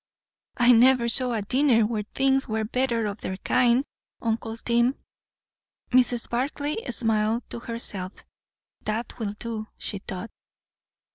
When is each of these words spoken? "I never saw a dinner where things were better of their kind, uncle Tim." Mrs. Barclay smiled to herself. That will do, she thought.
"I 0.57 0.71
never 0.71 1.07
saw 1.07 1.33
a 1.33 1.43
dinner 1.43 1.85
where 1.85 2.01
things 2.15 2.47
were 2.47 2.63
better 2.63 3.05
of 3.05 3.21
their 3.21 3.37
kind, 3.37 3.85
uncle 4.19 4.57
Tim." 4.57 4.95
Mrs. 5.91 6.27
Barclay 6.27 6.75
smiled 6.89 7.47
to 7.51 7.59
herself. 7.59 8.13
That 8.83 9.19
will 9.19 9.33
do, 9.37 9.67
she 9.77 9.99
thought. 9.99 10.31